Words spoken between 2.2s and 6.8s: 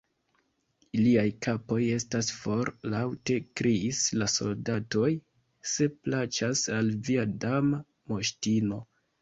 for" laŭte kriis la soldatoj "se plaĉas